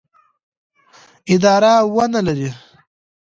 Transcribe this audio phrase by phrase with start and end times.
[1.33, 2.49] اداره ونه لري.